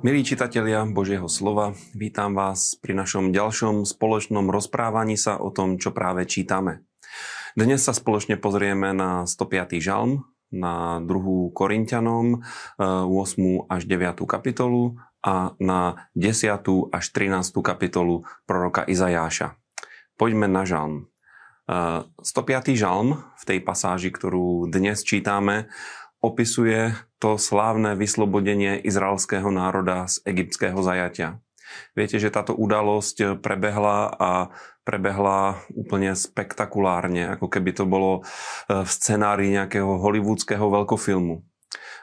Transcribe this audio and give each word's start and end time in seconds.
Milí 0.00 0.24
čitatelia 0.24 0.80
Božieho 0.88 1.28
slova, 1.28 1.76
vítam 1.92 2.32
vás 2.32 2.72
pri 2.72 2.96
našom 2.96 3.36
ďalšom 3.36 3.84
spoločnom 3.84 4.48
rozprávaní 4.48 5.20
sa 5.20 5.36
o 5.36 5.52
tom, 5.52 5.76
čo 5.76 5.92
práve 5.92 6.24
čítame. 6.24 6.88
Dnes 7.52 7.84
sa 7.84 7.92
spoločne 7.92 8.40
pozrieme 8.40 8.96
na 8.96 9.28
105. 9.28 9.76
žalm, 9.76 10.24
na 10.48 11.04
2. 11.04 11.52
Korintianom, 11.52 12.40
8. 12.80 12.80
Eh, 12.80 13.60
až 13.68 13.84
9. 13.84 14.24
kapitolu 14.24 14.96
a 15.20 15.52
na 15.60 16.08
10. 16.16 16.88
až 16.88 17.04
13. 17.12 17.60
kapitolu 17.60 18.24
proroka 18.48 18.88
Izajáša. 18.88 19.60
Poďme 20.16 20.48
na 20.48 20.64
žalm. 20.64 21.12
105. 21.68 22.72
Eh, 22.72 22.80
žalm 22.80 23.20
v 23.36 23.44
tej 23.44 23.58
pasáži, 23.60 24.08
ktorú 24.08 24.64
dnes 24.64 25.04
čítame, 25.04 25.68
opisuje 26.20 26.96
to 27.20 27.36
slávne 27.36 27.96
vyslobodenie 27.96 28.80
izraelského 28.80 29.48
národa 29.52 30.08
z 30.08 30.24
egyptského 30.24 30.80
zajatia. 30.80 31.40
Viete, 31.94 32.18
že 32.18 32.34
táto 32.34 32.56
udalosť 32.56 33.38
prebehla 33.38 34.10
a 34.10 34.30
prebehla 34.82 35.62
úplne 35.70 36.18
spektakulárne, 36.18 37.38
ako 37.38 37.46
keby 37.46 37.70
to 37.76 37.84
bolo 37.86 38.26
v 38.66 38.90
scenári 38.90 39.54
nejakého 39.54 40.02
hollywoodského 40.02 40.66
veľkofilmu. 40.66 41.46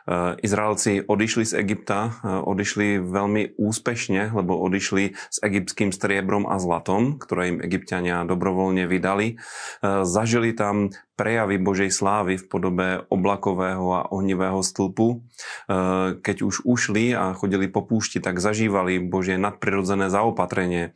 Eh, 0.08 0.40
Izraelci 0.40 1.04
odišli 1.04 1.44
z 1.44 1.54
Egypta, 1.59 2.00
eh, 2.08 2.40
odišli 2.40 3.04
veľmi 3.04 3.59
úspešne, 3.59 4.31
lebo 4.31 4.56
odišli 4.56 5.12
s 5.12 5.38
egyptským 5.44 5.92
striebrom 5.92 6.48
a 6.48 6.56
zlatom, 6.64 7.20
ktoré 7.20 7.52
im 7.52 7.59
egyptiania 7.59 8.23
dobrovoľne 8.23 8.88
vydali. 8.88 9.36
Zažili 9.84 10.56
tam 10.56 10.95
prejavy 11.18 11.58
Božej 11.58 11.90
slávy 11.90 12.38
v 12.38 12.46
podobe 12.46 12.88
oblakového 13.10 13.90
a 13.92 14.08
ohnivého 14.14 14.62
stĺpu. 14.62 15.26
Keď 16.22 16.38
už 16.46 16.62
ušli 16.64 17.18
a 17.18 17.34
chodili 17.34 17.66
po 17.66 17.82
púšti, 17.82 18.22
tak 18.22 18.38
zažívali 18.38 19.02
Božie 19.02 19.42
nadprirodzené 19.42 20.14
zaopatrenie. 20.14 20.94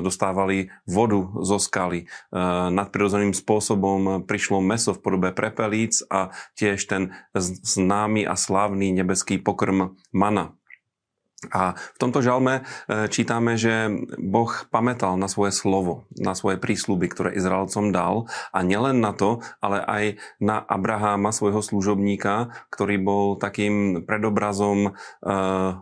Dostávali 0.00 0.72
vodu 0.88 1.28
zo 1.44 1.60
skaly. 1.60 2.08
Nadprirodzeným 2.72 3.36
spôsobom 3.36 4.24
prišlo 4.24 4.64
meso 4.64 4.96
v 4.96 5.02
podobe 5.04 5.28
prepelíc 5.36 6.00
a 6.08 6.32
tiež 6.56 6.80
ten 6.88 7.12
známy 7.36 8.24
a 8.24 8.34
slávny 8.34 8.96
nebeský 8.96 9.36
pokrm 9.36 10.00
mana. 10.16 10.56
A 11.50 11.74
v 11.74 11.98
tomto 11.98 12.22
žalme 12.22 12.62
e, 12.86 13.10
čítame, 13.10 13.58
že 13.58 13.90
Boh 14.22 14.50
pamätal 14.70 15.18
na 15.18 15.26
svoje 15.26 15.50
slovo, 15.50 16.06
na 16.14 16.38
svoje 16.38 16.62
prísľuby, 16.62 17.10
ktoré 17.10 17.28
Izraelcom 17.34 17.90
dal 17.90 18.30
a 18.54 18.62
nielen 18.62 19.02
na 19.02 19.10
to, 19.10 19.42
ale 19.58 19.82
aj 19.82 20.04
na 20.38 20.62
Abraháma, 20.62 21.34
svojho 21.34 21.58
služobníka, 21.58 22.54
ktorý 22.70 23.02
bol 23.02 23.24
takým 23.34 24.06
predobrazom 24.06 24.78
e, 24.86 24.90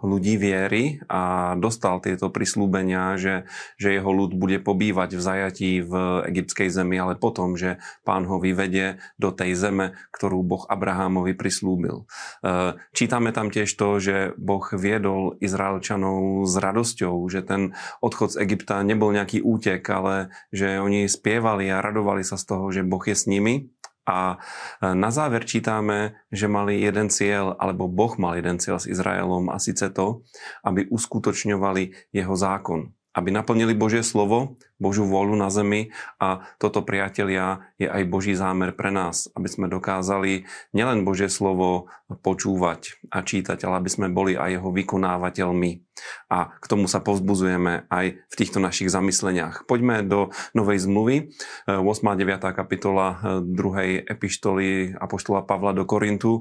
ľudí 0.00 0.40
viery 0.40 1.04
a 1.12 1.52
dostal 1.60 2.00
tieto 2.00 2.32
prísľubenia, 2.32 3.20
že, 3.20 3.44
že 3.76 4.00
jeho 4.00 4.08
ľud 4.08 4.32
bude 4.32 4.64
pobývať 4.64 5.20
v 5.20 5.22
zajatí 5.22 5.70
v 5.84 5.92
egyptskej 6.32 6.72
zemi, 6.72 6.96
ale 6.96 7.20
potom, 7.20 7.60
že 7.60 7.76
pán 8.08 8.24
ho 8.24 8.40
vyvedie 8.40 8.96
do 9.20 9.28
tej 9.28 9.52
zeme, 9.52 9.92
ktorú 10.16 10.40
Boh 10.40 10.64
Abrahámovi 10.64 11.36
prislúbil. 11.36 12.08
E, 12.40 12.80
čítame 12.96 13.36
tam 13.36 13.52
tiež 13.52 13.68
to, 13.76 14.00
že 14.00 14.32
Boh 14.40 14.64
viedol 14.72 15.36
Izraelčanov 15.50 16.46
s 16.46 16.54
radosťou, 16.54 17.18
že 17.26 17.42
ten 17.42 17.74
odchod 17.98 18.38
z 18.38 18.46
Egypta 18.46 18.78
nebol 18.86 19.10
nejaký 19.10 19.42
útek, 19.42 19.82
ale 19.90 20.30
že 20.54 20.78
oni 20.78 21.10
spievali 21.10 21.66
a 21.66 21.82
radovali 21.82 22.22
sa 22.22 22.38
z 22.38 22.44
toho, 22.46 22.70
že 22.70 22.86
Boh 22.86 23.02
je 23.02 23.16
s 23.18 23.26
nimi. 23.26 23.74
A 24.06 24.38
e, 24.80 24.94
na 24.94 25.10
záver 25.10 25.42
čítame, 25.44 26.22
že 26.30 26.46
mali 26.46 26.78
jeden 26.78 27.10
cieľ, 27.10 27.58
alebo 27.58 27.90
Boh 27.90 28.14
mal 28.16 28.38
jeden 28.38 28.62
cieľ 28.62 28.78
s 28.78 28.86
Izraelom 28.86 29.50
a 29.50 29.58
síce 29.58 29.90
to, 29.90 30.22
aby 30.62 30.86
uskutočňovali 30.88 32.14
jeho 32.14 32.34
zákon 32.38 32.94
aby 33.10 33.34
naplnili 33.34 33.74
Božie 33.74 34.06
slovo, 34.06 34.54
Božiu 34.80 35.04
vôľu 35.04 35.36
na 35.36 35.52
zemi 35.52 35.92
a 36.16 36.42
toto, 36.56 36.80
priatelia, 36.80 37.68
je 37.76 37.86
aj 37.86 38.08
Boží 38.08 38.32
zámer 38.32 38.72
pre 38.72 38.88
nás, 38.88 39.28
aby 39.36 39.46
sme 39.46 39.68
dokázali 39.68 40.48
nielen 40.72 41.04
Božie 41.04 41.28
slovo 41.28 41.92
počúvať 42.10 42.98
a 43.12 43.22
čítať, 43.22 43.62
ale 43.68 43.84
aby 43.84 43.90
sme 43.92 44.08
boli 44.10 44.34
aj 44.34 44.58
jeho 44.58 44.72
vykonávateľmi. 44.72 45.86
A 46.32 46.56
k 46.56 46.64
tomu 46.64 46.88
sa 46.88 47.04
povzbuzujeme 47.04 47.84
aj 47.92 48.24
v 48.24 48.34
týchto 48.34 48.56
našich 48.56 48.88
zamysleniach. 48.88 49.68
Poďme 49.68 50.00
do 50.00 50.32
Novej 50.56 50.80
zmluvy, 50.88 51.36
8. 51.68 51.84
a 51.84 52.14
9. 52.16 52.56
kapitola 52.56 53.20
2. 53.44 54.08
epištoly 54.08 54.96
Apoštola 54.96 55.44
Pavla 55.44 55.76
do 55.76 55.84
Korintu 55.84 56.40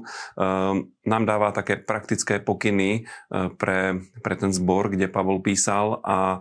nám 1.04 1.22
dáva 1.28 1.52
také 1.52 1.76
praktické 1.76 2.40
pokyny 2.40 3.04
pre, 3.60 4.00
pre 4.24 4.34
ten 4.40 4.50
zbor, 4.50 4.88
kde 4.88 5.12
Pavol 5.12 5.44
písal 5.44 6.00
a 6.08 6.40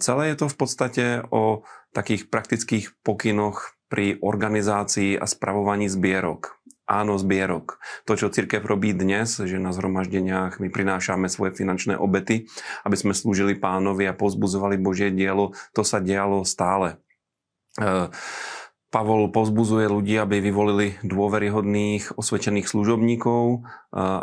celé 0.00 0.32
je 0.32 0.36
to 0.40 0.46
v 0.48 0.56
podstate 0.56 1.01
podstate 1.02 1.26
o 1.34 1.66
takých 1.92 2.30
praktických 2.30 2.86
pokynoch 3.04 3.76
pri 3.90 4.16
organizácii 4.24 5.20
a 5.20 5.28
spravovaní 5.28 5.90
zbierok. 5.90 6.56
Áno, 6.88 7.16
zbierok. 7.20 7.78
To, 8.08 8.16
čo 8.16 8.32
církev 8.32 8.64
robí 8.64 8.96
dnes, 8.96 9.38
že 9.38 9.60
na 9.60 9.72
zhromaždeniach 9.72 10.58
my 10.60 10.68
prinášame 10.72 11.28
svoje 11.28 11.56
finančné 11.56 11.96
obety, 11.96 12.48
aby 12.84 12.96
sme 12.96 13.16
slúžili 13.16 13.56
pánovi 13.56 14.08
a 14.08 14.16
pozbuzovali 14.16 14.80
Božie 14.80 15.12
dielo, 15.12 15.52
to 15.76 15.84
sa 15.84 16.00
dialo 16.00 16.44
stále. 16.44 17.00
E, 17.76 18.12
Pavol 18.92 19.32
pozbuzuje 19.32 19.88
ľudí, 19.88 20.20
aby 20.20 20.44
vyvolili 20.44 21.00
dôveryhodných, 21.00 22.16
osvedčených 22.16 22.68
služobníkov 22.68 23.42
e, 23.48 23.58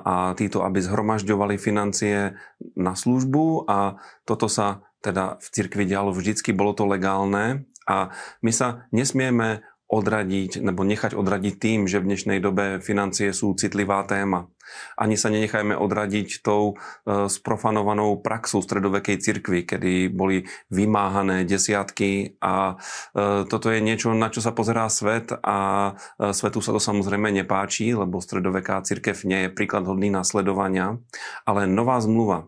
a 0.06 0.38
títo, 0.38 0.62
aby 0.62 0.78
zhromažďovali 0.78 1.56
financie 1.58 2.38
na 2.78 2.94
službu 2.94 3.66
a 3.66 3.98
toto 4.30 4.46
sa 4.46 4.89
teda 5.00 5.40
v 5.40 5.48
cirkvi 5.50 5.84
dialo 5.88 6.12
vždycky, 6.12 6.52
bolo 6.52 6.76
to 6.76 6.84
legálne 6.88 7.68
a 7.90 8.12
my 8.44 8.52
sa 8.54 8.88
nesmieme 8.94 9.64
odradiť 9.90 10.62
nebo 10.62 10.86
nechať 10.86 11.18
odradiť 11.18 11.56
tým, 11.58 11.80
že 11.90 11.98
v 11.98 12.14
dnešnej 12.14 12.38
dobe 12.38 12.78
financie 12.78 13.34
sú 13.34 13.58
citlivá 13.58 14.06
téma. 14.06 14.46
Ani 14.94 15.18
sa 15.18 15.34
nenechajme 15.34 15.74
odradiť 15.74 16.46
tou 16.46 16.78
e, 16.78 17.26
sprofanovanou 17.26 18.22
praxou 18.22 18.62
stredovekej 18.62 19.18
cirkvi, 19.18 19.66
kedy 19.66 20.14
boli 20.14 20.46
vymáhané 20.70 21.42
desiatky 21.42 22.38
a 22.38 22.78
e, 23.18 23.50
toto 23.50 23.74
je 23.74 23.82
niečo, 23.82 24.14
na 24.14 24.30
čo 24.30 24.46
sa 24.46 24.54
pozerá 24.54 24.86
svet 24.94 25.34
a 25.42 25.58
e, 26.22 26.38
svetu 26.38 26.62
sa 26.62 26.70
to 26.70 26.78
samozrejme 26.78 27.34
nepáči, 27.34 27.90
lebo 27.98 28.22
stredoveká 28.22 28.86
cirkev 28.86 29.26
nie 29.26 29.50
je 29.50 29.56
príklad 29.58 29.90
hodný 29.90 30.14
nasledovania, 30.14 31.02
ale 31.50 31.66
nová 31.66 31.98
zmluva 31.98 32.46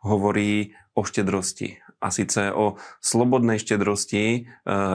hovorí 0.00 0.72
o 0.96 1.04
štedrosti, 1.04 1.84
a 1.98 2.14
síce 2.14 2.54
o 2.54 2.78
slobodnej 3.02 3.58
štedrosti, 3.58 4.24
e, 4.24 4.40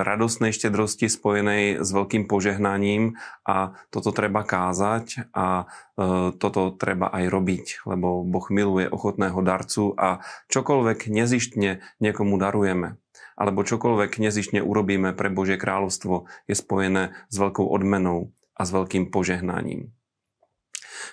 radostnej 0.08 0.56
štedrosti 0.56 1.12
spojenej 1.12 1.84
s 1.84 1.90
veľkým 1.92 2.32
požehnaním 2.32 3.20
a 3.44 3.76
toto 3.92 4.16
treba 4.16 4.48
kázať 4.48 5.30
a 5.36 5.68
e, 6.00 6.32
toto 6.40 6.72
treba 6.72 7.12
aj 7.12 7.28
robiť, 7.28 7.66
lebo 7.84 8.24
Boh 8.24 8.48
miluje 8.48 8.88
ochotného 8.88 9.40
darcu 9.44 9.92
a 10.00 10.24
čokoľvek 10.48 11.12
nezištne 11.12 11.84
niekomu 12.00 12.40
darujeme, 12.40 12.96
alebo 13.36 13.68
čokoľvek 13.68 14.24
nezištne 14.24 14.64
urobíme 14.64 15.12
pre 15.12 15.28
Božie 15.28 15.60
kráľovstvo, 15.60 16.32
je 16.48 16.56
spojené 16.56 17.12
s 17.28 17.36
veľkou 17.36 17.68
odmenou 17.68 18.32
a 18.56 18.64
s 18.64 18.72
veľkým 18.72 19.12
požehnaním. 19.12 19.92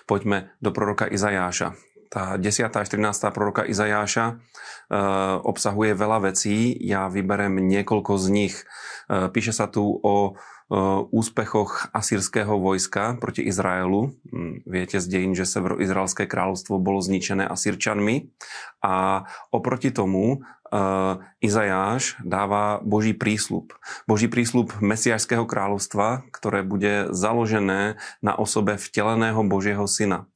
Poďme 0.07 0.55
do 0.63 0.71
proroka 0.71 1.03
Izajáša 1.03 1.90
tá 2.11 2.35
10. 2.35 2.67
až 2.67 2.87
13. 2.91 3.31
proroka 3.31 3.63
Izajáša 3.63 4.25
e, 4.27 4.33
obsahuje 5.47 5.95
veľa 5.95 6.27
vecí. 6.27 6.75
Ja 6.83 7.07
vyberem 7.07 7.63
niekoľko 7.63 8.19
z 8.19 8.25
nich. 8.27 8.55
E, 9.07 9.31
píše 9.31 9.55
sa 9.55 9.71
tu 9.71 9.87
o 10.03 10.15
e, 10.27 10.31
úspechoch 11.07 11.87
asýrského 11.95 12.59
vojska 12.59 13.15
proti 13.15 13.47
Izraelu. 13.47 14.11
Hm, 14.27 14.67
viete 14.67 14.99
z 14.99 15.07
dejín, 15.07 15.39
že 15.39 15.47
severoizraelské 15.47 16.27
kráľovstvo 16.27 16.83
bolo 16.83 16.99
zničené 16.99 17.47
Asýrčanmi 17.47 18.27
a 18.83 19.23
oproti 19.55 19.95
tomu 19.95 20.43
Izajáš 21.43 22.15
dáva 22.23 22.79
Boží 22.79 23.11
prísľub. 23.11 23.75
Boží 24.07 24.31
prísľub 24.31 24.79
Mesiášského 24.79 25.43
kráľovstva, 25.43 26.23
ktoré 26.31 26.63
bude 26.63 27.11
založené 27.11 27.99
na 28.23 28.33
osobe 28.39 28.79
vteleného 28.79 29.43
Božieho 29.43 29.83
syna. 29.83 30.30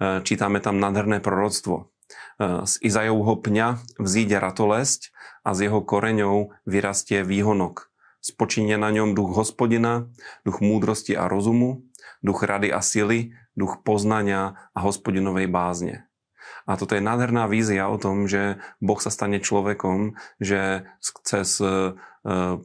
E, 0.00 0.20
čítame 0.22 0.58
tam 0.60 0.80
nádherné 0.80 1.20
proroctvo. 1.20 1.76
E, 1.76 2.66
z 2.66 2.74
Izajovho 2.82 3.38
pňa 3.38 3.80
vzíde 4.00 4.40
ratolesť 4.40 5.14
a 5.44 5.52
z 5.52 5.70
jeho 5.70 5.80
koreňov 5.84 6.56
vyrastie 6.64 7.22
výhonok. 7.22 7.92
Spočinie 8.24 8.80
na 8.80 8.88
ňom 8.88 9.12
duch 9.12 9.36
hospodina, 9.36 10.08
duch 10.48 10.64
múdrosti 10.64 11.12
a 11.12 11.28
rozumu, 11.28 11.84
duch 12.24 12.40
rady 12.40 12.72
a 12.72 12.80
sily, 12.80 13.36
duch 13.52 13.84
poznania 13.84 14.56
a 14.72 14.78
hospodinovej 14.80 15.46
bázne. 15.52 16.08
A 16.64 16.80
toto 16.80 16.96
je 16.96 17.04
nádherná 17.04 17.44
vízia 17.44 17.92
o 17.92 18.00
tom, 18.00 18.24
že 18.24 18.56
Boh 18.80 18.96
sa 18.96 19.12
stane 19.12 19.36
človekom, 19.36 20.16
že 20.40 20.88
cez 21.24 21.60
e, 21.60 21.92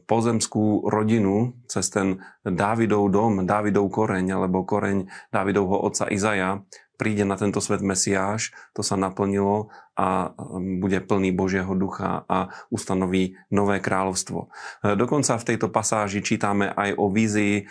pozemskú 0.08 0.88
rodinu, 0.88 1.52
cez 1.68 1.92
ten 1.92 2.24
Dávidov 2.40 3.12
dom, 3.12 3.44
Dávidov 3.44 3.92
koreň, 3.92 4.40
alebo 4.40 4.64
koreň 4.64 5.12
Dávidovho 5.28 5.84
otca 5.84 6.08
Izaja, 6.08 6.64
príde 7.00 7.24
na 7.24 7.40
tento 7.40 7.64
svet 7.64 7.80
Mesiáš, 7.80 8.52
to 8.76 8.84
sa 8.84 9.00
naplnilo 9.00 9.72
a 9.96 10.36
bude 10.80 11.00
plný 11.00 11.32
Božieho 11.32 11.72
ducha 11.72 12.28
a 12.28 12.52
ustanoví 12.68 13.40
nové 13.48 13.80
kráľovstvo. 13.80 14.52
Dokonca 14.84 15.40
v 15.40 15.46
tejto 15.48 15.72
pasáži 15.72 16.20
čítame 16.20 16.68
aj 16.68 17.00
o 17.00 17.08
vízii 17.08 17.64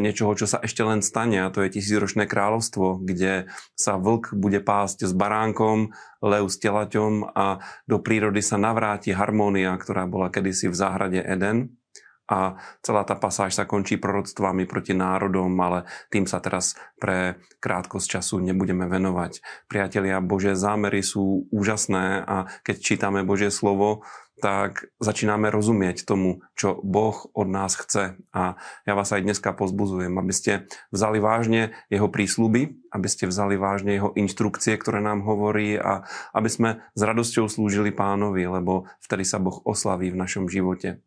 niečoho, 0.00 0.32
čo 0.32 0.48
sa 0.48 0.60
ešte 0.64 0.80
len 0.80 1.04
stane 1.04 1.40
a 1.44 1.52
to 1.52 1.60
je 1.64 1.76
tisícročné 1.76 2.24
kráľovstvo, 2.24 3.04
kde 3.04 3.52
sa 3.76 4.00
vlk 4.00 4.32
bude 4.36 4.60
pásť 4.64 5.08
s 5.08 5.12
baránkom, 5.12 5.92
lev 6.20 6.44
s 6.48 6.56
telaťom 6.60 7.32
a 7.32 7.64
do 7.88 7.96
prírody 8.00 8.44
sa 8.44 8.60
navráti 8.60 9.16
harmónia, 9.16 9.72
ktorá 9.76 10.04
bola 10.04 10.28
kedysi 10.28 10.68
v 10.68 10.76
záhrade 10.76 11.20
Eden 11.24 11.79
a 12.30 12.54
celá 12.78 13.02
tá 13.02 13.18
pasáž 13.18 13.58
sa 13.58 13.66
končí 13.66 13.98
proroctvami 13.98 14.70
proti 14.70 14.94
národom, 14.94 15.50
ale 15.58 15.82
tým 16.14 16.30
sa 16.30 16.38
teraz 16.38 16.78
pre 17.02 17.42
krátkosť 17.58 18.06
času 18.06 18.38
nebudeme 18.38 18.86
venovať. 18.86 19.42
Priatelia, 19.66 20.22
Božie 20.22 20.54
zámery 20.54 21.02
sú 21.02 21.50
úžasné 21.50 22.22
a 22.22 22.46
keď 22.62 22.76
čítame 22.78 23.26
Božie 23.26 23.50
slovo, 23.50 24.06
tak 24.40 24.88
začíname 24.98 25.52
rozumieť 25.52 26.08
tomu, 26.08 26.40
čo 26.56 26.80
Boh 26.80 27.28
od 27.36 27.48
nás 27.48 27.76
chce. 27.76 28.16
A 28.32 28.56
ja 28.88 28.92
vás 28.96 29.12
aj 29.12 29.22
dneska 29.22 29.52
pozbuzujem, 29.52 30.16
aby 30.16 30.32
ste 30.32 30.52
vzali 30.88 31.20
vážne 31.20 31.76
jeho 31.92 32.08
prísľuby, 32.08 32.90
aby 32.90 33.08
ste 33.08 33.28
vzali 33.28 33.60
vážne 33.60 33.94
jeho 34.00 34.10
inštrukcie, 34.16 34.74
ktoré 34.80 35.04
nám 35.04 35.22
hovorí 35.22 35.76
a 35.76 36.08
aby 36.32 36.48
sme 36.48 36.70
s 36.96 37.00
radosťou 37.04 37.46
slúžili 37.46 37.92
pánovi, 37.92 38.48
lebo 38.48 38.88
vtedy 39.04 39.22
sa 39.22 39.38
Boh 39.38 39.60
oslaví 39.62 40.10
v 40.10 40.20
našom 40.20 40.48
živote. 40.48 41.04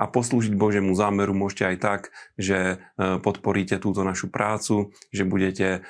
A 0.00 0.08
poslúžiť 0.08 0.56
Božiemu 0.56 0.96
zámeru 0.96 1.36
môžete 1.36 1.64
aj 1.68 1.76
tak, 1.78 2.00
že 2.40 2.58
e, 2.58 2.76
podporíte 3.20 3.76
túto 3.76 4.00
našu 4.00 4.32
prácu, 4.32 4.96
že 5.12 5.28
budete 5.28 5.68
e, 5.68 5.80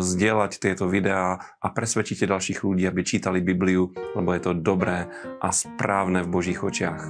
zdieľať 0.00 0.52
tieto 0.58 0.88
videá 0.88 1.36
a 1.60 1.66
presvedčíte 1.68 2.24
ďalších 2.24 2.64
ľudí, 2.64 2.88
aby 2.88 3.00
čítali 3.04 3.44
Bibliu, 3.44 3.92
lebo 4.16 4.32
je 4.32 4.40
to 4.40 4.52
dobré 4.56 5.12
a 5.38 5.48
správne 5.52 6.24
v 6.24 6.32
Božích 6.38 6.62
očiach. 6.62 7.02